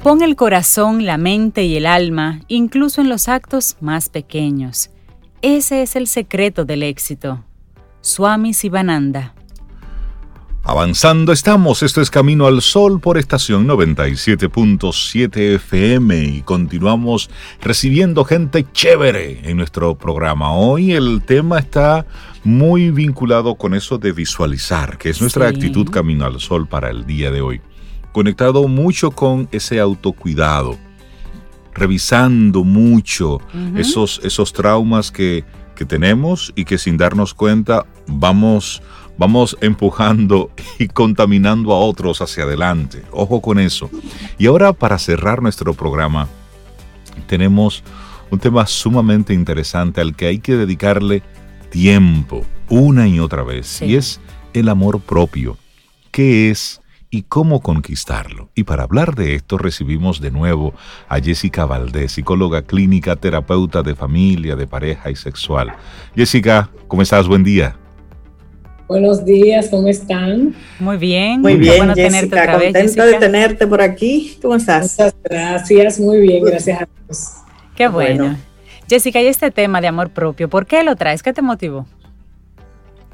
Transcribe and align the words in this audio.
Pon 0.04 0.22
el 0.22 0.36
corazón, 0.36 1.08
la 1.08 1.18
mente 1.18 1.64
y 1.64 1.78
el 1.78 1.88
alma, 1.88 2.42
incluso 2.48 3.02
en 3.02 3.10
los 3.10 3.28
actos 3.28 3.78
más 3.82 4.10
pequeños. 4.10 4.92
Ese 5.42 5.82
es 5.82 5.96
el 5.96 6.06
secreto 6.06 6.64
del 6.64 6.84
éxito. 6.84 7.44
Swami 8.02 8.54
Sivananda. 8.54 9.34
Avanzando 10.70 11.32
estamos, 11.32 11.82
esto 11.82 12.02
es 12.02 12.12
Camino 12.12 12.46
al 12.46 12.62
Sol 12.62 13.00
por 13.00 13.18
estación 13.18 13.66
97.7 13.70 15.56
FM 15.56 16.26
y 16.26 16.42
continuamos 16.42 17.30
recibiendo 17.62 18.26
gente 18.26 18.66
chévere 18.74 19.50
en 19.50 19.56
nuestro 19.56 19.98
programa. 19.98 20.52
Hoy 20.52 20.92
el 20.92 21.22
tema 21.26 21.60
está 21.60 22.06
muy 22.44 22.92
vinculado 22.92 23.56
con 23.56 23.76
eso 23.76 23.98
de 23.98 24.12
visualizar, 24.12 24.98
que 24.98 25.12
es 25.12 25.22
nuestra 25.22 25.48
actitud 25.48 25.90
Camino 25.90 26.26
al 26.26 26.42
Sol 26.42 26.68
para 26.68 26.90
el 26.90 27.06
día 27.06 27.32
de 27.32 27.40
hoy. 27.40 27.62
Conectado 28.12 28.68
mucho 28.68 29.12
con 29.12 29.48
ese 29.54 29.80
autocuidado, 29.80 30.78
revisando 31.74 32.66
mucho 32.66 33.40
esos, 33.78 34.20
esos 34.22 34.52
traumas 34.52 35.14
que, 35.14 35.46
que, 35.78 35.86
tenemos 35.86 36.52
y 36.58 36.66
que 36.66 36.78
sin 36.78 36.98
darnos 36.98 37.34
cuenta 37.34 37.86
vamos, 38.08 38.82
vamos 39.18 39.58
empujando 39.62 40.52
y 40.80 40.88
contaminando 40.88 41.74
a 41.74 41.80
otros 41.80 42.22
hacia 42.22 42.44
adelante. 42.44 43.04
Ojo 43.12 43.42
con 43.42 43.60
eso. 43.60 43.90
Y 44.38 44.48
ahora 44.48 44.74
para 44.74 45.00
cerrar 45.00 45.42
nuestro 45.42 45.74
programa, 45.74 46.28
tenemos 47.28 47.84
un 48.30 48.40
tema 48.40 48.68
sumamente 48.68 49.34
interesante 49.34 50.02
al 50.02 50.16
que 50.16 50.28
hay 50.28 50.40
que 50.40 50.56
dedicarle 50.56 51.24
tiempo 51.70 52.46
una 52.70 53.08
y 53.08 53.20
otra 53.20 53.44
vez, 53.44 53.82
y 53.82 53.96
es 53.96 54.20
el 54.54 54.70
amor 54.70 55.00
propio. 55.00 55.58
¿Qué 56.12 56.50
es? 56.50 56.82
y 57.10 57.24
cómo 57.24 57.62
conquistarlo. 57.62 58.50
Y 58.54 58.66
para 58.66 58.84
hablar 58.84 59.16
de 59.16 59.36
esto 59.36 59.58
recibimos 59.58 60.20
de 60.20 60.30
nuevo 60.30 60.74
a 61.08 61.20
Jessica 61.20 61.66
Valdés, 61.66 62.12
psicóloga 62.12 62.64
clínica, 62.64 63.16
terapeuta 63.16 63.82
de 63.82 63.96
familia, 63.96 64.56
de 64.56 64.68
pareja 64.68 65.10
y 65.10 65.16
sexual. 65.16 65.74
Jessica, 66.16 66.70
¿cómo 66.88 67.02
estás? 67.02 67.28
Buen 67.28 67.44
día. 67.44 67.78
Buenos 68.88 69.26
días, 69.26 69.68
¿cómo 69.70 69.90
están? 69.90 70.56
Muy 70.80 70.96
bien, 70.96 71.42
muy 71.42 71.58
bien, 71.58 71.76
bueno 71.78 71.94
tenerte 71.94 72.28
otra 72.28 72.58
vez, 72.58 72.72
contenta 72.72 73.06
de 73.06 73.14
tenerte 73.16 73.68
por 73.68 73.82
aquí. 73.82 74.38
¿Cómo 74.42 74.56
estás? 74.56 74.98
Muchas 74.98 75.16
gracias, 75.26 76.00
muy 76.00 76.22
bien, 76.22 76.42
gracias 76.42 76.82
a 76.82 76.88
Dios. 77.06 77.34
Qué 77.76 77.90
bueno. 77.90 78.38
Jessica, 78.88 79.22
y 79.22 79.28
este 79.28 79.52
tema 79.52 79.82
de 79.82 79.88
amor 79.88 80.12
propio, 80.12 80.48
¿por 80.48 80.66
qué 80.66 80.84
lo 80.84 80.96
traes? 80.96 81.22
¿Qué 81.22 81.34
te 81.34 81.42
motivó? 81.42 81.86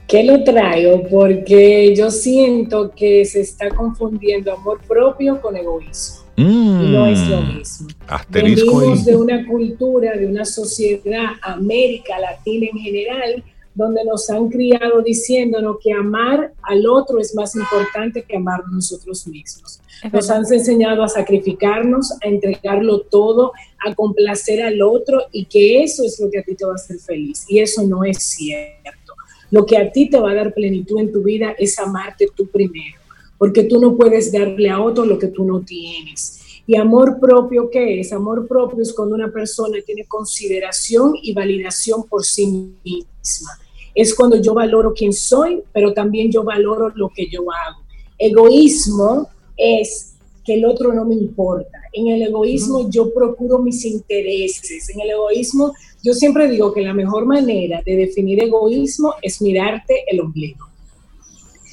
¿Qué 0.07 0.23
lo 0.23 0.44
traigo? 0.44 1.01
Porque 1.09 1.95
yo 1.95 2.11
siento 2.11 2.91
que 2.91 3.25
se 3.25 3.41
está 3.41 3.69
confundiendo 3.69 4.53
amor 4.53 4.79
propio 4.88 5.41
con 5.41 5.57
egoísmo. 5.57 6.21
no 6.38 7.07
es 7.07 7.27
lo 7.27 7.41
mm. 7.41 7.57
mismo. 7.57 7.88
Venimos 8.29 9.05
de 9.05 9.16
una 9.16 9.44
cultura, 9.47 10.11
de 10.11 10.27
una 10.27 10.45
sociedad, 10.45 11.31
América 11.41 12.19
Latina 12.19 12.67
en 12.71 12.77
general, 12.77 13.44
donde 13.75 14.03
nos 14.05 14.29
han 14.29 14.49
criado 14.49 15.02
diciéndonos 15.02 15.77
que 15.81 15.91
amar 15.91 16.53
al 16.61 16.85
otro 16.85 17.19
es 17.19 17.33
más 17.35 17.55
importante 17.55 18.23
que 18.23 18.38
amar 18.38 18.61
a 18.61 18.71
nosotros 18.71 19.27
mismos. 19.27 19.79
Nos 20.11 20.29
han 20.29 20.43
enseñado 20.52 21.03
a 21.03 21.07
sacrificarnos, 21.07 22.11
a 22.23 22.27
entregarlo 22.27 23.01
todo, 23.01 23.53
a 23.85 23.95
complacer 23.95 24.61
al 24.61 24.81
otro 24.81 25.23
y 25.31 25.45
que 25.45 25.83
eso 25.83 26.03
es 26.03 26.19
lo 26.19 26.29
que 26.29 26.39
a 26.39 26.44
ti 26.44 26.55
te 26.55 26.66
va 26.66 26.73
a 26.73 26.75
hacer 26.75 27.00
feliz. 27.00 27.45
Y 27.47 27.59
eso 27.59 27.83
no 27.83 28.03
es 28.03 28.22
cierto. 28.22 29.13
Lo 29.50 29.66
que 29.66 29.78
a 29.78 29.91
ti 29.91 30.09
te 30.09 30.19
va 30.19 30.31
a 30.31 30.35
dar 30.35 30.53
plenitud 30.53 31.00
en 31.00 31.12
tu 31.12 31.23
vida 31.23 31.56
es 31.57 31.78
amarte 31.79 32.28
tú 32.35 32.47
primero, 32.47 32.97
porque 33.38 33.63
tú 33.63 33.79
no 33.79 33.95
puedes 33.95 34.31
darle 34.31 34.69
a 34.69 34.81
otro 34.81 35.06
lo 35.06 35.17
que 35.17 35.28
tú 35.28 35.45
no 35.45 35.62
tienes. 35.62 36.39
Y 36.66 36.75
amor 36.78 37.19
propio, 37.19 37.69
¿qué 37.69 38.00
es? 38.00 38.13
Amor 38.13 38.47
propio 38.47 38.81
es 38.81 38.94
cuando 38.94 39.16
una 39.16 39.31
persona 39.31 39.78
tiene 39.85 40.06
consideración 40.06 41.13
y 41.22 41.33
validación 41.33 42.03
por 42.03 42.23
sí 42.23 42.73
misma. 42.83 43.51
Es 43.96 44.16
cuando 44.16 44.42
yo 44.42 44.54
valoro 44.54 44.94
quién 44.94 45.14
soy, 45.14 45.62
pero 45.72 45.94
también 45.94 46.31
yo 46.31 46.44
valoro 46.44 46.90
lo 46.96 47.09
que 47.09 47.28
yo 47.30 47.42
hago. 47.52 47.81
Egoísmo 48.18 49.30
es 49.58 50.16
que 50.44 50.56
el 50.56 50.66
otro 50.66 50.94
no 50.94 51.06
me 51.06 51.16
importa. 51.16 51.80
En 51.94 52.08
el 52.08 52.22
egoísmo 52.22 52.90
yo 52.90 53.14
procuro 53.14 53.59
mis 53.59 53.86
intereses. 53.86 54.90
En 54.90 55.02
el 55.02 55.12
egoísmo 55.12 55.74
yo 56.04 56.14
siempre 56.14 56.50
digo 56.50 56.74
que 56.74 56.81
la 56.81 56.94
mejor 56.94 57.26
manera 57.26 57.81
de 57.86 57.96
definir 57.96 58.44
egoísmo 58.44 59.16
es 59.22 59.42
mirarte 59.42 60.04
el 60.08 60.20
ombligo. 60.20 60.68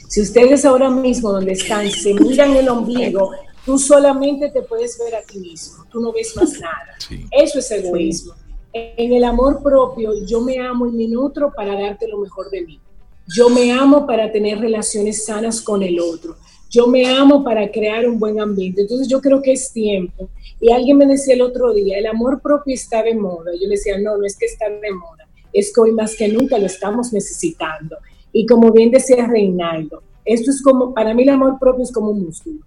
Si 0.09 0.21
ustedes 0.21 0.65
ahora 0.65 0.91
mismo 0.91 1.33
donde 1.33 1.53
están 1.53 1.91
se 1.91 2.15
miran 2.21 2.55
el 2.57 2.69
ombligo, 2.69 3.31
tú 3.65 3.79
solamente 3.79 4.51
te 4.51 4.63
puedes 4.63 4.99
ver 4.99 5.17
a 5.17 5.23
ti 5.23 5.39
mismo, 5.39 5.85
tú 5.91 6.01
no 6.01 6.13
ves 6.13 6.35
más 6.37 6.53
nada. 6.61 6.97
Eso 7.31 7.59
es 7.59 7.71
egoísmo. 7.71 8.35
En 8.73 9.13
el 9.13 9.25
amor 9.25 9.63
propio, 9.63 10.13
yo 10.27 10.41
me 10.41 10.59
amo 10.59 10.87
y 10.87 10.93
me 10.93 11.09
nutro 11.09 11.53
para 11.55 11.79
darte 11.79 12.07
lo 12.07 12.19
mejor 12.19 12.51
de 12.51 12.63
mí. 12.63 12.81
Yo 13.27 13.49
me 13.49 13.73
amo 13.73 14.07
para 14.07 14.31
tener 14.31 14.59
relaciones 14.59 15.25
sanas 15.25 15.61
con 15.61 15.83
el 15.83 16.01
otro. 16.01 16.37
Yo 16.69 16.87
me 16.87 17.05
amo 17.07 17.43
para 17.43 17.71
crear 17.71 18.09
un 18.09 18.19
buen 18.19 18.41
ambiente. 18.41 18.83
Entonces 18.83 19.09
yo 19.09 19.21
creo 19.21 19.43
que 19.43 19.53
es 19.53 19.73
tiempo. 19.73 20.29
Y 20.61 20.71
alguien 20.73 20.99
me 20.99 21.07
decía 21.07 21.35
el 21.35 21.43
otro 21.43 21.73
día, 21.73 21.99
el 21.99 22.07
amor 22.07 22.41
propio 22.41 22.75
está 22.75 23.03
de 23.03 23.15
moda. 23.15 23.53
Yo 23.55 23.67
le 23.67 23.77
decía, 23.77 23.99
no, 23.99 24.17
no 24.17 24.25
es 24.25 24.37
que 24.37 24.47
está 24.47 24.69
de 24.69 24.93
moda, 24.93 25.29
es 25.53 25.73
que 25.73 25.81
hoy 25.81 25.93
más 25.93 26.15
que 26.15 26.29
nunca 26.29 26.59
lo 26.59 26.67
estamos 26.67 27.13
necesitando. 27.13 27.97
Y 28.33 28.47
como 28.47 28.71
bien 28.71 28.91
decía 28.91 29.27
Reinaldo, 29.27 30.03
esto 30.25 30.51
es 30.51 30.63
como, 30.63 30.95
para 30.95 31.15
mí 31.15 31.23
el 31.23 31.31
amor 31.31 31.59
propio 31.59 31.83
es 31.83 31.91
como 31.91 32.11
un 32.11 32.27
músculo. 32.27 32.61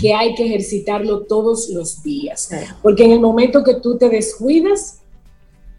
que 0.00 0.14
hay 0.14 0.34
que 0.34 0.46
ejercitarlo 0.46 1.22
todos 1.22 1.68
los 1.70 2.02
días, 2.02 2.50
porque 2.82 3.04
en 3.04 3.12
el 3.12 3.20
momento 3.20 3.64
que 3.64 3.74
tú 3.74 3.98
te 3.98 4.08
descuidas, 4.08 5.01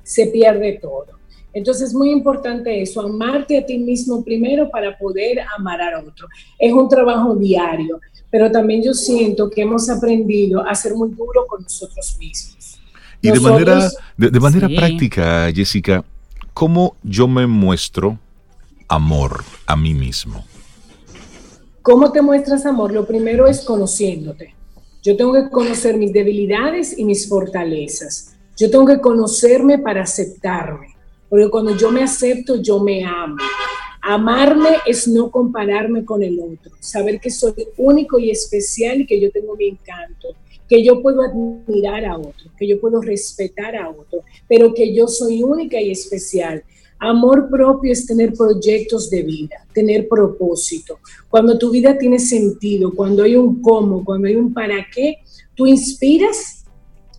se 0.03 0.27
pierde 0.27 0.79
todo. 0.81 1.07
Entonces 1.53 1.89
es 1.89 1.93
muy 1.93 2.11
importante 2.11 2.81
eso, 2.81 3.01
amarte 3.01 3.57
a 3.57 3.65
ti 3.65 3.77
mismo 3.77 4.23
primero 4.23 4.69
para 4.69 4.97
poder 4.97 5.39
amar 5.57 5.81
a 5.81 5.99
otro. 5.99 6.27
Es 6.57 6.73
un 6.73 6.89
trabajo 6.89 7.35
diario, 7.35 7.99
pero 8.31 8.51
también 8.51 8.81
yo 8.81 8.93
siento 8.93 9.49
que 9.49 9.61
hemos 9.61 9.87
aprendido 9.89 10.65
a 10.67 10.73
ser 10.73 10.95
muy 10.95 11.09
duro 11.09 11.45
con 11.47 11.61
nosotros 11.61 12.17
mismos. 12.19 12.79
Y 13.21 13.31
de 13.31 13.39
manera, 13.39 13.89
de, 14.17 14.39
manera 14.39 14.67
práctica, 14.67 15.49
Jessica, 15.53 16.03
¿cómo 16.53 16.97
yo 17.03 17.27
me 17.27 17.47
muestro 17.47 18.19
amor 18.87 19.43
a 19.65 19.77
mí 19.77 19.93
mismo? 19.93 20.43
¿Cómo 21.83 22.11
te 22.11 22.21
muestras 22.21 22.65
amor? 22.65 22.91
Lo 22.91 23.05
primero 23.05 23.47
es 23.47 23.61
conociéndote. 23.61 24.55
Yo 25.03 25.15
tengo 25.15 25.33
que 25.33 25.49
conocer 25.49 25.97
mis 25.97 26.11
debilidades 26.11 26.97
y 26.97 27.05
mis 27.05 27.29
fortalezas. 27.29 28.32
Yo 28.57 28.69
tengo 28.69 28.85
que 28.85 28.99
conocerme 28.99 29.79
para 29.79 30.03
aceptarme. 30.03 30.87
Porque 31.29 31.49
cuando 31.49 31.75
yo 31.75 31.91
me 31.91 32.03
acepto, 32.03 32.61
yo 32.61 32.79
me 32.79 33.03
amo. 33.03 33.37
Amarme 34.03 34.69
es 34.85 35.07
no 35.07 35.31
compararme 35.31 36.05
con 36.05 36.21
el 36.21 36.39
otro, 36.39 36.73
saber 36.79 37.19
que 37.21 37.31
soy 37.31 37.53
único 37.77 38.19
y 38.19 38.29
especial 38.29 39.01
y 39.01 39.05
que 39.07 39.19
yo 39.19 39.31
tengo 39.31 39.55
mi 39.55 39.69
encanto, 39.69 40.35
que 40.67 40.83
yo 40.83 41.01
puedo 41.01 41.21
admirar 41.21 42.05
a 42.05 42.17
otro, 42.17 42.51
que 42.57 42.67
yo 42.67 42.81
puedo 42.81 43.01
respetar 43.01 43.77
a 43.77 43.89
otro, 43.89 44.23
pero 44.47 44.73
que 44.73 44.93
yo 44.93 45.07
soy 45.07 45.41
única 45.41 45.79
y 45.81 45.89
especial. 45.89 46.63
Amor 46.99 47.49
propio 47.49 47.93
es 47.93 48.05
tener 48.05 48.33
proyectos 48.33 49.09
de 49.09 49.23
vida, 49.23 49.65
tener 49.73 50.07
propósito. 50.07 50.99
Cuando 51.29 51.57
tu 51.57 51.71
vida 51.71 51.97
tiene 51.97 52.19
sentido, 52.19 52.93
cuando 52.93 53.23
hay 53.23 53.37
un 53.37 53.61
cómo, 53.61 54.03
cuando 54.03 54.27
hay 54.27 54.35
un 54.35 54.53
para 54.53 54.85
qué, 54.93 55.19
tú 55.55 55.65
inspiras 55.65 56.62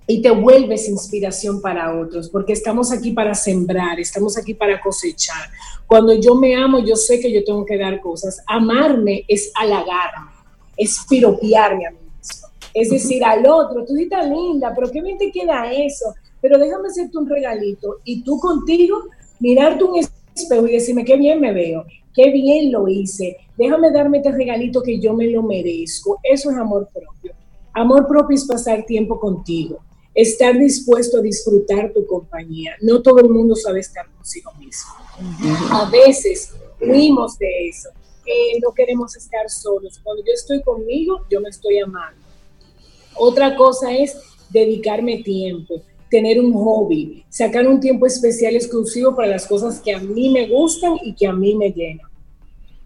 y 0.06 0.20
te 0.20 0.30
vuelves 0.30 0.88
inspiración 0.88 1.60
para 1.60 1.98
otros, 1.98 2.28
porque 2.28 2.52
estamos 2.52 2.92
aquí 2.92 3.12
para 3.12 3.34
sembrar, 3.34 3.98
estamos 3.98 4.36
aquí 4.36 4.52
para 4.52 4.80
cosechar. 4.80 5.48
Cuando 5.86 6.14
yo 6.14 6.34
me 6.34 6.54
amo, 6.54 6.78
yo 6.80 6.94
sé 6.94 7.20
que 7.20 7.32
yo 7.32 7.42
tengo 7.42 7.64
que 7.64 7.78
dar 7.78 8.00
cosas. 8.00 8.42
Amarme 8.46 9.24
es 9.28 9.50
halagarme, 9.54 10.30
es 10.76 10.98
piropearme 11.08 11.86
a 11.86 11.90
mí 11.90 11.98
mismo. 12.18 12.48
Es 12.74 12.90
decir, 12.90 13.24
al 13.24 13.46
otro, 13.46 13.84
tú 13.84 13.96
estás 13.96 14.28
linda, 14.28 14.72
pero 14.74 14.90
qué 14.90 15.00
bien 15.00 15.16
te 15.16 15.30
queda 15.30 15.72
eso, 15.72 16.14
pero 16.40 16.58
déjame 16.58 16.88
hacerte 16.88 17.16
un 17.16 17.28
regalito. 17.28 17.96
Y 18.04 18.22
tú 18.22 18.38
contigo, 18.38 19.04
mirarte 19.40 19.84
un 19.84 20.00
espejo 20.34 20.66
y 20.66 20.72
decirme 20.72 21.04
qué 21.04 21.16
bien 21.16 21.40
me 21.40 21.52
veo, 21.52 21.84
qué 22.14 22.30
bien 22.30 22.70
lo 22.72 22.88
hice, 22.88 23.38
déjame 23.56 23.90
darme 23.90 24.18
este 24.18 24.32
regalito 24.32 24.82
que 24.82 24.98
yo 24.98 25.14
me 25.14 25.30
lo 25.30 25.42
merezco. 25.42 26.18
Eso 26.22 26.50
es 26.50 26.56
amor 26.58 26.90
propio. 26.92 27.32
Amor 27.72 28.06
propio 28.06 28.36
es 28.36 28.44
pasar 28.44 28.84
tiempo 28.84 29.18
contigo 29.18 29.80
estar 30.14 30.56
dispuesto 30.58 31.18
a 31.18 31.22
disfrutar 31.22 31.92
tu 31.92 32.06
compañía. 32.06 32.76
No 32.80 33.02
todo 33.02 33.18
el 33.18 33.28
mundo 33.28 33.56
sabe 33.56 33.80
estar 33.80 34.06
consigo 34.10 34.52
mismo. 34.58 34.92
A 35.70 35.90
veces 35.90 36.52
huimos 36.80 37.38
de 37.38 37.68
eso. 37.68 37.90
eh, 38.26 38.58
no 38.62 38.72
queremos 38.72 39.14
estar 39.16 39.50
solos. 39.50 40.00
Cuando 40.02 40.24
yo 40.24 40.32
estoy 40.32 40.62
conmigo, 40.62 41.26
yo 41.30 41.40
me 41.40 41.50
estoy 41.50 41.78
amando. 41.78 42.22
Otra 43.16 43.54
cosa 43.54 43.92
es 43.94 44.16
dedicarme 44.50 45.22
tiempo, 45.22 45.82
tener 46.10 46.40
un 46.40 46.52
hobby, 46.54 47.24
sacar 47.28 47.66
un 47.68 47.80
tiempo 47.80 48.06
especial 48.06 48.54
exclusivo 48.56 49.14
para 49.14 49.28
las 49.28 49.46
cosas 49.46 49.80
que 49.80 49.92
a 49.92 49.98
mí 49.98 50.30
me 50.30 50.48
gustan 50.48 50.94
y 51.02 51.14
que 51.14 51.26
a 51.26 51.32
mí 51.32 51.54
me 51.54 51.70
llenan. 51.70 52.08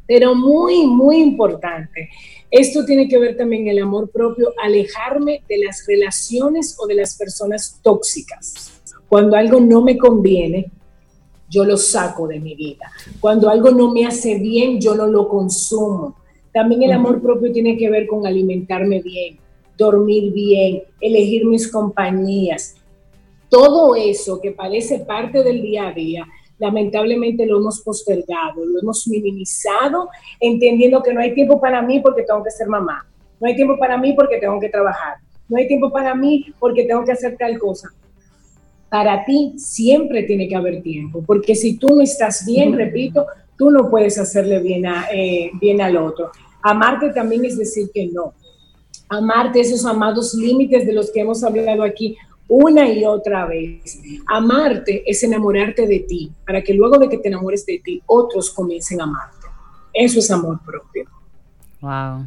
Pero 0.07 0.35
muy, 0.35 0.87
muy 0.87 1.19
importante, 1.19 2.09
esto 2.51 2.85
tiene 2.85 3.09
que 3.09 3.19
ver 3.19 3.37
también 3.37 3.69
el 3.69 3.79
amor 3.79 4.11
propio, 4.11 4.55
alejarme 4.63 5.43
de 5.49 5.59
las 5.59 5.85
relaciones 5.87 6.77
o 6.79 6.87
de 6.87 6.95
las 6.95 7.17
personas 7.17 7.79
tóxicas. 7.83 8.81
Cuando 9.09 9.37
algo 9.37 9.61
no 9.61 9.83
me 9.83 9.99
conviene, 9.99 10.71
yo 11.51 11.65
lo 11.65 11.77
saco 11.77 12.27
de 12.27 12.41
mi 12.41 12.55
vida. 12.55 12.91
Cuando 13.21 13.49
algo 13.49 13.71
no 13.71 13.93
me 13.93 14.07
hace 14.07 14.39
bien, 14.39 14.81
yo 14.81 14.95
no 14.95 15.07
lo 15.07 15.29
consumo. 15.29 16.17
También 16.53 16.83
el 16.83 16.93
amor 16.93 17.21
propio 17.21 17.53
tiene 17.53 17.77
que 17.77 17.91
ver 17.91 18.07
con 18.07 18.27
alimentarme 18.27 19.01
bien, 19.03 19.39
dormir 19.77 20.33
bien, 20.33 20.83
elegir 21.01 21.47
mis 21.47 21.71
compañías. 21.71 22.77
Todo 23.49 23.95
eso 23.95 24.41
que 24.41 24.53
parece 24.53 25.01
parte 25.01 25.43
del 25.43 25.63
día 25.63 25.89
a 25.89 25.93
día, 25.93 26.27
lamentablemente 26.59 27.47
lo 27.47 27.59
hemos 27.59 27.81
postergado, 27.81 28.65
lo 28.65 28.81
hemos 28.81 29.07
minimizado, 29.09 30.09
entendiendo 30.41 31.03
que 31.03 31.13
no 31.13 31.21
hay 31.21 31.35
tiempo 31.35 31.61
para 31.61 31.83
mí 31.83 32.01
porque 32.01 32.23
tengo 32.23 32.43
que 32.43 32.51
ser 32.51 32.69
mamá, 32.69 33.07
no 33.41 33.47
hay 33.47 33.57
tiempo 33.57 33.79
para 33.79 33.97
mí 33.97 34.13
porque 34.15 34.39
tengo 34.39 34.59
que 34.61 34.69
trabajar, 34.69 35.17
no 35.49 35.57
hay 35.57 35.69
tiempo 35.69 35.91
para 35.91 36.15
mí 36.15 36.47
porque 36.59 36.85
tengo 36.85 37.05
que 37.05 37.13
hacer 37.13 37.37
tal 37.37 37.59
cosa. 37.59 37.91
Para 38.91 39.25
ti 39.25 39.53
siempre 39.57 40.23
tiene 40.23 40.49
que 40.49 40.57
haber 40.57 40.83
tiempo, 40.83 41.23
porque 41.27 41.55
si 41.55 41.77
tú 41.77 41.89
no 41.95 42.03
estás 42.03 42.47
bien, 42.47 42.73
repito, 42.73 43.27
tú 43.57 43.71
no 43.71 43.91
puedes 43.91 44.19
hacerle 44.19 44.61
bien, 44.61 44.87
a, 44.87 45.09
eh, 45.13 45.51
bien 45.61 45.81
al 45.83 45.97
otro. 45.97 46.31
Amarte 46.63 47.11
también 47.11 47.45
es 47.45 47.59
decir 47.59 47.91
que 47.93 48.07
no. 48.07 48.33
Amarte 49.11 49.61
esos 49.61 49.85
amados 49.85 50.35
límites 50.35 50.87
de 50.87 50.93
los 50.93 51.11
que 51.11 51.21
hemos 51.21 51.45
hablado 51.45 51.83
aquí 51.83 52.17
una 52.49 52.91
y 52.91 53.05
otra 53.05 53.47
vez. 53.47 54.01
Amarte 54.27 55.03
es 55.07 55.23
enamorarte 55.23 55.87
de 55.87 56.01
ti, 56.01 56.33
para 56.47 56.63
que 56.63 56.75
luego 56.75 56.99
de 56.99 57.09
que 57.09 57.19
te 57.19 57.29
enamores 57.29 57.65
de 57.67 57.81
ti, 57.85 58.03
otros 58.07 58.51
comiencen 58.51 59.01
a 59.01 59.05
amarte. 59.05 59.47
Eso 59.93 60.19
es 60.19 60.31
amor 60.31 60.59
propio. 60.65 61.05
Wow. 61.81 62.27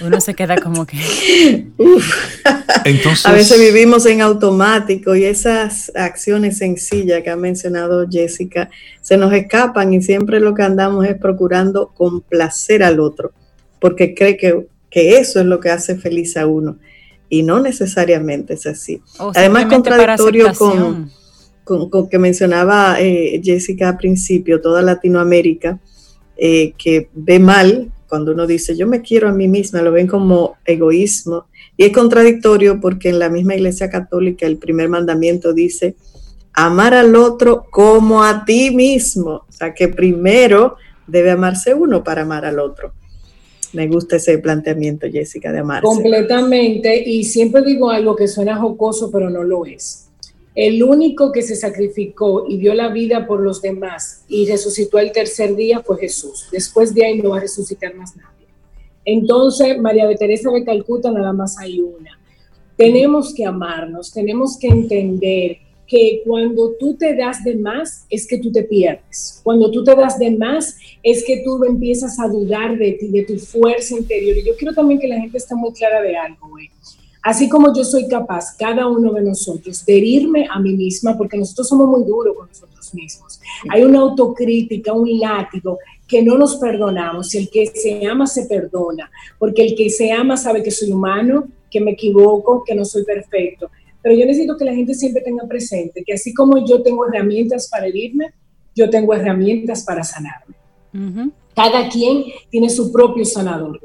Uno 0.00 0.20
se 0.20 0.34
queda 0.34 0.56
como 0.56 0.84
que. 0.84 0.96
Entonces... 2.84 3.26
A 3.26 3.32
veces 3.32 3.60
vivimos 3.60 4.04
en 4.06 4.20
automático 4.20 5.14
y 5.14 5.24
esas 5.24 5.92
acciones 5.94 6.58
sencillas 6.58 7.22
que 7.22 7.30
ha 7.30 7.36
mencionado 7.36 8.08
Jessica 8.10 8.70
se 9.00 9.16
nos 9.16 9.32
escapan 9.32 9.92
y 9.92 10.02
siempre 10.02 10.40
lo 10.40 10.54
que 10.54 10.62
andamos 10.62 11.06
es 11.06 11.16
procurando 11.16 11.88
complacer 11.94 12.82
al 12.82 12.98
otro, 12.98 13.32
porque 13.78 14.14
cree 14.14 14.36
que, 14.36 14.66
que 14.90 15.18
eso 15.18 15.40
es 15.40 15.46
lo 15.46 15.60
que 15.60 15.70
hace 15.70 15.96
feliz 15.96 16.36
a 16.36 16.46
uno 16.46 16.78
y 17.30 17.44
no 17.44 17.60
necesariamente 17.60 18.54
es 18.54 18.66
así. 18.66 19.00
Además, 19.34 19.66
contradictorio 19.66 20.52
con, 20.58 21.10
con, 21.64 22.08
que 22.08 22.18
mencionaba 22.18 23.00
eh, 23.00 23.40
Jessica 23.42 23.88
al 23.88 23.96
principio, 23.96 24.60
toda 24.60 24.82
Latinoamérica, 24.82 25.80
eh, 26.36 26.74
que 26.76 27.08
ve 27.14 27.38
mal 27.38 27.92
cuando 28.08 28.32
uno 28.32 28.46
dice 28.46 28.76
yo 28.76 28.88
me 28.88 29.02
quiero 29.02 29.28
a 29.28 29.32
mí 29.32 29.46
misma, 29.46 29.80
lo 29.80 29.92
ven 29.92 30.08
como 30.08 30.56
egoísmo. 30.64 31.46
Y 31.76 31.84
es 31.84 31.92
contradictorio 31.92 32.80
porque 32.80 33.08
en 33.08 33.20
la 33.20 33.30
misma 33.30 33.54
Iglesia 33.54 33.88
Católica 33.88 34.46
el 34.46 34.58
primer 34.58 34.88
mandamiento 34.88 35.54
dice 35.54 35.94
amar 36.52 36.94
al 36.94 37.14
otro 37.14 37.66
como 37.70 38.24
a 38.24 38.44
ti 38.44 38.74
mismo. 38.74 39.44
O 39.48 39.52
sea 39.52 39.72
que 39.72 39.86
primero 39.88 40.76
debe 41.06 41.30
amarse 41.30 41.72
uno 41.74 42.02
para 42.02 42.22
amar 42.22 42.44
al 42.44 42.58
otro. 42.58 42.92
Me 43.72 43.86
gusta 43.86 44.16
ese 44.16 44.38
planteamiento, 44.38 45.06
Jessica, 45.10 45.52
de 45.52 45.60
amarse. 45.60 45.86
Completamente. 45.86 47.08
Y 47.08 47.24
siempre 47.24 47.62
digo 47.62 47.90
algo 47.90 48.16
que 48.16 48.28
suena 48.28 48.56
jocoso, 48.56 49.10
pero 49.10 49.30
no 49.30 49.44
lo 49.44 49.64
es. 49.64 50.08
El 50.54 50.82
único 50.82 51.30
que 51.30 51.42
se 51.42 51.54
sacrificó 51.54 52.44
y 52.48 52.58
dio 52.58 52.74
la 52.74 52.88
vida 52.88 53.26
por 53.26 53.40
los 53.40 53.62
demás 53.62 54.24
y 54.28 54.46
resucitó 54.46 54.98
el 54.98 55.12
tercer 55.12 55.54
día 55.54 55.80
fue 55.80 55.98
Jesús. 55.98 56.48
Después 56.50 56.92
de 56.92 57.06
ahí 57.06 57.22
no 57.22 57.30
va 57.30 57.38
a 57.38 57.40
resucitar 57.40 57.94
más 57.94 58.16
nadie. 58.16 58.48
Entonces, 59.04 59.78
María 59.78 60.06
de 60.06 60.16
Teresa 60.16 60.50
de 60.50 60.64
Calcuta 60.64 61.10
nada 61.12 61.32
más 61.32 61.56
hay 61.58 61.80
una. 61.80 62.18
Tenemos 62.76 63.32
que 63.32 63.46
amarnos, 63.46 64.12
tenemos 64.12 64.58
que 64.58 64.68
entender 64.68 65.58
que 65.90 66.22
cuando 66.24 66.76
tú 66.78 66.94
te 66.94 67.16
das 67.16 67.42
de 67.42 67.56
más 67.56 68.06
es 68.08 68.24
que 68.28 68.38
tú 68.38 68.52
te 68.52 68.62
pierdes. 68.62 69.40
Cuando 69.42 69.72
tú 69.72 69.82
te 69.82 69.96
das 69.96 70.20
de 70.20 70.30
más 70.30 70.78
es 71.02 71.24
que 71.24 71.42
tú 71.44 71.64
empiezas 71.64 72.20
a 72.20 72.28
dudar 72.28 72.78
de 72.78 72.92
ti, 72.92 73.08
de 73.08 73.24
tu 73.24 73.36
fuerza 73.36 73.96
interior. 73.96 74.38
Y 74.38 74.44
yo 74.44 74.54
quiero 74.56 74.72
también 74.72 75.00
que 75.00 75.08
la 75.08 75.18
gente 75.18 75.38
esté 75.38 75.56
muy 75.56 75.72
clara 75.72 76.00
de 76.00 76.16
algo, 76.16 76.48
güey. 76.48 76.70
Así 77.24 77.48
como 77.48 77.74
yo 77.74 77.82
soy 77.82 78.06
capaz, 78.06 78.56
cada 78.56 78.86
uno 78.86 79.12
de 79.12 79.22
nosotros, 79.22 79.84
de 79.84 79.96
herirme 79.98 80.46
a 80.48 80.60
mí 80.60 80.74
misma, 80.74 81.18
porque 81.18 81.36
nosotros 81.36 81.68
somos 81.68 81.88
muy 81.88 82.04
duros 82.04 82.36
con 82.36 82.46
nosotros 82.46 82.94
mismos. 82.94 83.40
Hay 83.68 83.82
una 83.82 83.98
autocrítica, 83.98 84.92
un 84.92 85.18
látigo 85.18 85.78
que 86.06 86.22
no 86.22 86.38
nos 86.38 86.56
perdonamos. 86.56 87.34
Y 87.34 87.38
el 87.38 87.50
que 87.50 87.66
se 87.66 88.06
ama 88.06 88.28
se 88.28 88.46
perdona, 88.46 89.10
porque 89.40 89.66
el 89.66 89.74
que 89.74 89.90
se 89.90 90.12
ama 90.12 90.36
sabe 90.36 90.62
que 90.62 90.70
soy 90.70 90.92
humano, 90.92 91.48
que 91.68 91.80
me 91.80 91.90
equivoco, 91.90 92.62
que 92.64 92.76
no 92.76 92.84
soy 92.84 93.04
perfecto. 93.04 93.70
Pero 94.02 94.14
yo 94.14 94.26
necesito 94.26 94.56
que 94.56 94.64
la 94.64 94.74
gente 94.74 94.94
siempre 94.94 95.22
tenga 95.22 95.46
presente 95.46 96.02
que 96.04 96.14
así 96.14 96.32
como 96.32 96.64
yo 96.66 96.82
tengo 96.82 97.06
herramientas 97.06 97.68
para 97.70 97.86
herirme, 97.86 98.32
yo 98.74 98.88
tengo 98.88 99.14
herramientas 99.14 99.84
para 99.84 100.02
sanarme. 100.04 100.54
Cada 101.54 101.88
quien 101.88 102.24
tiene 102.50 102.70
su 102.70 102.92
propio 102.92 103.24
sanador. 103.24 103.80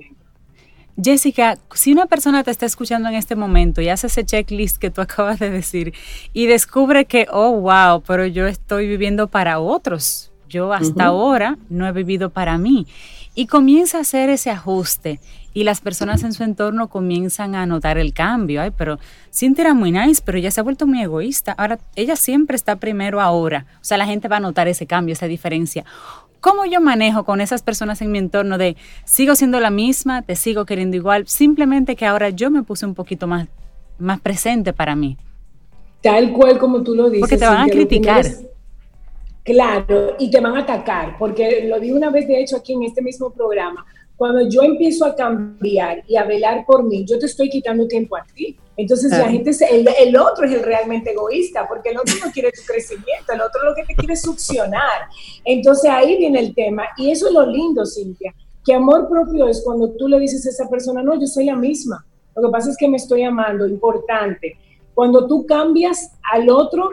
Jessica, 1.02 1.58
si 1.74 1.92
una 1.92 2.06
persona 2.06 2.44
te 2.44 2.52
está 2.52 2.66
escuchando 2.66 3.10
en 3.10 3.16
este 3.16 3.36
momento 3.36 3.82
y 3.82 3.90
hace 3.90 4.08
ese 4.08 4.24
checklist 4.24 4.78
que 4.78 4.90
tú 4.90 5.02
acabas 5.02 5.40
de 5.40 5.50
decir 5.50 5.94
y 6.34 6.46
descubre 6.46 7.06
que, 7.06 7.28
oh, 7.32 7.52
wow, 7.60 8.02
pero 8.02 8.26
yo 8.26 8.48
estoy 8.48 8.88
viviendo 8.88 9.28
para 9.28 9.60
otros, 9.60 10.32
yo 10.48 10.72
hasta 10.72 11.06
ahora 11.06 11.58
no 11.70 11.86
he 11.86 11.92
vivido 11.92 12.30
para 12.30 12.58
mí, 12.58 12.88
y 13.34 13.48
comienza 13.48 13.98
a 13.98 14.02
hacer 14.02 14.30
ese 14.30 14.50
ajuste 14.50 15.20
y 15.56 15.63
las 15.63 15.80
personas 15.80 16.22
en 16.24 16.34
su 16.34 16.44
entorno 16.44 16.90
comienzan 16.90 17.56
a 17.56 17.66
notar 17.66 17.98
el 17.98 18.13
cambio. 18.13 18.62
Ay, 18.62 18.72
pero 18.78 19.00
Cintia 19.34 19.63
era 19.63 19.74
muy 19.74 19.90
nice, 19.90 20.22
pero 20.24 20.38
ella 20.38 20.52
se 20.52 20.60
ha 20.60 20.63
vuelto 20.63 20.86
muy 20.86 21.02
egoísta. 21.02 21.54
Ahora, 21.54 21.80
ella 21.96 22.18
siempre 22.18 22.57
está 22.57 22.75
primero 22.75 23.22
ahora. 23.22 23.66
O 23.81 23.86
sea, 23.86 23.98
la 23.98 24.06
gente 24.06 24.28
va 24.28 24.36
a 24.36 24.42
notar 24.42 24.68
ese 24.68 24.86
cambio, 24.86 25.13
esa 25.13 25.28
diferencia. 25.28 25.86
¿Cómo 26.42 26.66
yo 26.66 26.81
manejo 26.81 27.24
con 27.24 27.40
esas 27.40 27.63
personas 27.63 28.02
en 28.02 28.12
mi 28.12 28.18
entorno 28.18 28.57
de 28.57 28.75
sigo 29.06 29.34
siendo 29.34 29.62
la 29.62 29.69
misma, 29.69 30.24
te 30.24 30.36
sigo 30.36 30.66
queriendo 30.66 30.98
igual, 30.98 31.25
simplemente 31.25 31.96
que 31.96 32.06
ahora 32.06 32.32
yo 32.32 32.51
me 32.51 32.62
puse 32.62 32.86
un 32.86 32.94
poquito 32.94 33.25
más, 33.25 33.48
más 33.98 34.20
presente 34.20 34.74
para 34.74 34.94
mí? 34.98 35.18
Tal 36.01 36.34
cual 36.34 36.60
como 36.60 36.84
tú 36.84 36.96
lo 36.96 37.06
dices. 37.10 37.22
Porque 37.22 37.38
te 37.38 37.46
van 37.48 37.62
a 37.62 37.72
criticar. 37.72 38.25
claro, 39.41 40.18
y 40.20 40.30
te 40.30 40.41
van 40.41 40.58
a 40.58 40.60
atacar, 40.60 41.18
porque 41.18 41.65
lo 41.65 41.80
di 41.80 41.91
una 41.91 42.10
vez 42.10 42.27
de 42.27 42.41
hecho 42.41 42.58
aquí 42.58 42.74
en 42.74 42.84
este 42.84 43.01
mismo 43.01 43.30
programa. 43.30 43.86
Cuando 44.17 44.48
yo 44.48 44.62
empiezo 44.62 45.05
a 45.05 45.15
cambiar 45.15 46.03
y 46.07 46.15
a 46.15 46.24
velar 46.24 46.65
por 46.65 46.84
mí, 46.84 47.05
yo 47.05 47.19
te 47.19 47.25
estoy 47.25 47.50
quitando 47.50 47.88
tiempo 47.88 48.15
a 48.15 48.25
ti. 48.34 48.57
Entonces 48.77 49.12
la 49.12 49.29
gente, 49.29 49.51
el, 49.72 49.88
el, 50.00 50.17
otro 50.17 50.45
es 50.45 50.51
el 50.51 50.63
realmente 50.63 51.12
egoísta, 51.12 51.65
porque 51.67 51.89
el 51.89 51.98
otro 51.98 52.13
no 52.24 52.31
quiere 52.31 52.51
tu 52.51 52.62
crecimiento, 52.65 53.34
el 53.34 53.41
otro 53.41 53.63
lo 53.63 53.75
que 53.75 53.84
te 53.84 53.95
quiere 53.95 54.15
succionar. 54.15 55.07
Entonces 55.43 55.89
ahí 55.89 56.17
viene 56.17 56.39
el 56.39 56.53
tema. 56.53 56.84
Y 56.98 57.12
eso 57.12 57.27
es 57.27 57.34
lo 57.34 57.45
lindo, 57.45 57.86
Cintia, 57.86 58.34
que 58.65 58.74
amor 58.74 59.07
propio 59.10 59.48
es 59.48 59.62
cuando 59.63 59.91
tú 59.91 60.07
le 60.07 60.19
dices 60.19 60.45
a 60.45 60.50
esa 60.50 60.69
persona, 60.69 61.03
no, 61.03 61.19
yo 61.19 61.27
soy 61.27 61.45
la 61.45 61.55
misma. 61.55 62.05
Lo 62.36 62.43
que 62.43 62.51
pasa 62.51 62.69
es 62.69 62.77
que 62.77 62.89
me 62.89 62.98
estoy 62.98 63.24
amando, 63.24 63.67
importante. 63.67 64.57
Cuando 64.93 65.25
tú 65.27 65.45
cambias 65.45 66.12
al 66.31 66.50
otro, 66.50 66.89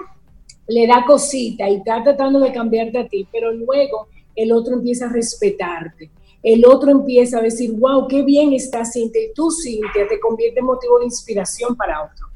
le 0.69 0.87
da 0.87 1.05
cosita 1.05 1.69
y 1.69 1.77
está 1.77 2.03
tratando 2.03 2.39
de 2.41 2.53
cambiarte 2.53 2.99
a 2.99 3.09
ti, 3.09 3.27
pero 3.31 3.53
luego 3.53 4.09
el 4.35 4.53
otro 4.53 4.75
empieza 4.75 5.07
a 5.07 5.13
respetarte 5.13 6.11
el 6.43 6.67
otro 6.67 6.91
empieza 6.91 7.39
a 7.39 7.43
decir, 7.43 7.73
wow, 7.73 8.09
qué 8.09 8.23
bien 8.23 8.53
está 8.53 8.85
Cintia, 8.85 9.23
y 9.23 9.33
tú, 9.33 9.51
Cintia, 9.51 10.09
te 10.09 10.19
convierte 10.19 10.61
en 10.61 10.67
motivo 10.67 10.99
de 10.99 11.07
inspiración 11.07 11.77
para 11.77 12.03
otro. 12.03 12.33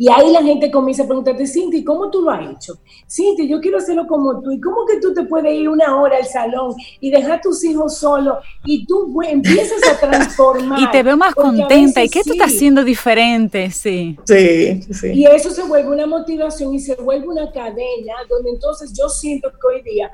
Y 0.00 0.08
ahí 0.08 0.32
la 0.32 0.42
gente 0.42 0.70
comienza 0.70 1.02
a 1.02 1.06
preguntarte, 1.06 1.46
Cintia, 1.46 1.82
¿cómo 1.84 2.10
tú 2.10 2.22
lo 2.22 2.30
has 2.30 2.52
hecho? 2.52 2.78
Cintia, 3.06 3.44
yo 3.44 3.60
quiero 3.60 3.76
hacerlo 3.76 4.06
como 4.06 4.40
tú. 4.40 4.50
¿Y 4.50 4.58
cómo 4.58 4.86
que 4.86 4.98
tú 4.98 5.12
te 5.12 5.24
puedes 5.24 5.52
ir 5.52 5.68
una 5.68 5.94
hora 6.00 6.16
al 6.16 6.24
salón 6.24 6.74
y 7.00 7.10
dejar 7.10 7.32
a 7.32 7.40
tus 7.42 7.62
hijos 7.64 7.98
solos 7.98 8.38
y 8.64 8.86
tú 8.86 9.20
empiezas 9.20 9.86
a 9.86 10.00
transformar? 10.00 10.80
y 10.84 10.90
te 10.90 11.02
veo 11.02 11.18
más 11.18 11.34
contenta. 11.34 12.02
¿Y 12.02 12.08
qué 12.08 12.22
tú 12.22 12.32
estás 12.32 12.54
haciendo 12.54 12.82
diferente? 12.82 13.70
Sí. 13.72 14.16
sí. 14.24 14.80
Sí, 14.90 15.08
Y 15.12 15.26
eso 15.26 15.50
se 15.50 15.64
vuelve 15.64 15.90
una 15.90 16.06
motivación 16.06 16.72
y 16.72 16.80
se 16.80 16.94
vuelve 16.94 17.28
una 17.28 17.52
cadena 17.52 18.14
donde 18.26 18.52
entonces 18.52 18.94
yo 18.98 19.06
siento 19.10 19.50
que 19.50 19.66
hoy 19.66 19.82
día 19.82 20.10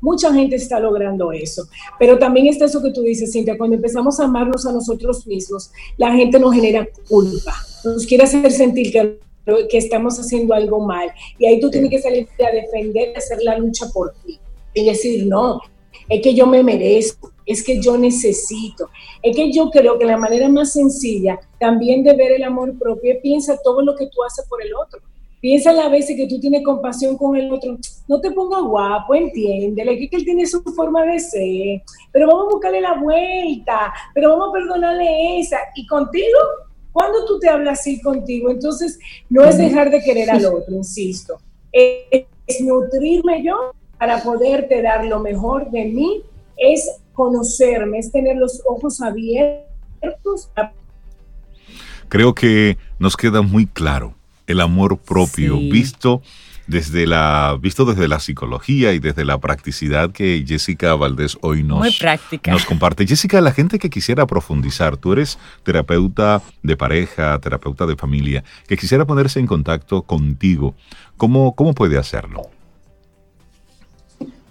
Mucha 0.00 0.32
gente 0.32 0.56
está 0.56 0.80
logrando 0.80 1.32
eso. 1.32 1.64
Pero 1.98 2.18
también 2.18 2.46
está 2.46 2.64
eso 2.64 2.82
que 2.82 2.92
tú 2.92 3.02
dices, 3.02 3.32
Cintia, 3.32 3.58
cuando 3.58 3.76
empezamos 3.76 4.18
a 4.20 4.24
amarnos 4.24 4.66
a 4.66 4.72
nosotros 4.72 5.26
mismos, 5.26 5.70
la 5.96 6.12
gente 6.12 6.38
nos 6.38 6.54
genera 6.54 6.88
culpa, 7.08 7.54
nos 7.84 8.06
quiere 8.06 8.24
hacer 8.24 8.50
sentir 8.50 8.92
que, 8.92 9.18
que 9.68 9.78
estamos 9.78 10.18
haciendo 10.18 10.54
algo 10.54 10.80
mal. 10.80 11.10
Y 11.38 11.46
ahí 11.46 11.60
tú 11.60 11.70
tienes 11.70 11.90
que 11.90 12.00
salir 12.00 12.28
a 12.46 12.54
defender, 12.54 13.16
hacer 13.16 13.38
la 13.42 13.58
lucha 13.58 13.86
por 13.92 14.12
ti. 14.24 14.38
Y 14.72 14.84
decir, 14.84 15.26
no, 15.26 15.60
es 16.08 16.22
que 16.22 16.34
yo 16.34 16.46
me 16.46 16.62
merezco, 16.62 17.32
es 17.46 17.64
que 17.64 17.80
yo 17.80 17.96
necesito, 17.98 18.88
es 19.22 19.34
que 19.34 19.52
yo 19.52 19.70
creo 19.70 19.98
que 19.98 20.04
la 20.04 20.16
manera 20.16 20.48
más 20.48 20.72
sencilla 20.72 21.40
también 21.58 22.02
de 22.02 22.14
ver 22.14 22.32
el 22.32 22.44
amor 22.44 22.78
propio 22.78 23.14
es 23.14 23.20
piensa 23.20 23.58
todo 23.62 23.82
lo 23.82 23.96
que 23.96 24.06
tú 24.06 24.22
haces 24.24 24.44
por 24.48 24.62
el 24.62 24.74
otro. 24.74 25.00
Piensa 25.40 25.70
a 25.70 25.72
la 25.72 25.88
veces 25.88 26.16
que 26.16 26.26
tú 26.26 26.38
tienes 26.38 26.62
compasión 26.62 27.16
con 27.16 27.34
el 27.34 27.50
otro. 27.50 27.78
No 28.06 28.20
te 28.20 28.30
pongas 28.30 28.62
guapo, 28.62 29.14
entiéndele 29.14 29.96
que, 29.98 30.16
él 30.16 30.24
tiene 30.24 30.44
su 30.44 30.62
forma 30.62 31.04
de 31.04 31.18
ser, 31.18 31.82
pero 32.12 32.26
vamos 32.26 32.46
a 32.48 32.54
buscarle 32.54 32.80
la 32.82 33.00
vuelta, 33.00 33.92
pero 34.14 34.30
vamos 34.30 34.50
a 34.50 34.52
perdonarle 34.52 35.40
esa. 35.40 35.56
Y 35.74 35.86
contigo, 35.86 36.38
cuando 36.92 37.24
tú 37.24 37.38
te 37.38 37.48
hablas 37.48 37.80
así 37.80 38.02
contigo, 38.02 38.50
entonces 38.50 38.98
no 39.30 39.44
es 39.44 39.56
dejar 39.56 39.90
de 39.90 40.02
querer 40.02 40.30
al 40.30 40.44
otro, 40.44 40.74
insisto, 40.74 41.38
es, 41.72 42.26
nutrirme 42.60 43.42
yo 43.42 43.72
para 43.98 44.22
poderte 44.22 44.82
dar 44.82 45.06
lo 45.06 45.20
mejor 45.20 45.70
de 45.70 45.86
mí, 45.86 46.22
es 46.58 47.00
conocerme, 47.14 47.98
es 47.98 48.12
tener 48.12 48.36
los 48.36 48.60
ojos 48.66 49.00
abiertos. 49.00 50.50
Creo 52.08 52.34
que 52.34 52.76
nos 52.98 53.16
queda 53.16 53.40
muy 53.40 53.66
claro 53.66 54.19
el 54.50 54.60
amor 54.60 54.98
propio 54.98 55.58
visto 55.58 56.22
desde 56.70 57.06
la 57.06 57.58
visto 57.60 57.84
desde 57.84 58.06
la 58.06 58.20
psicología 58.20 58.92
y 58.92 59.00
desde 59.00 59.24
la 59.24 59.38
practicidad 59.38 60.12
que 60.12 60.44
Jessica 60.46 60.94
Valdés 60.94 61.36
hoy 61.40 61.64
nos, 61.64 61.98
nos 62.46 62.64
comparte. 62.64 63.04
Jessica, 63.06 63.40
la 63.40 63.50
gente 63.52 63.80
que 63.80 63.90
quisiera 63.90 64.24
profundizar, 64.26 64.96
tú 64.96 65.12
eres 65.12 65.36
terapeuta 65.64 66.40
de 66.62 66.76
pareja, 66.76 67.36
terapeuta 67.40 67.86
de 67.86 67.96
familia, 67.96 68.44
que 68.68 68.76
quisiera 68.76 69.04
ponerse 69.04 69.40
en 69.40 69.48
contacto 69.48 70.02
contigo, 70.02 70.76
¿cómo, 71.16 71.56
cómo 71.56 71.74
puede 71.74 71.98
hacerlo? 71.98 72.42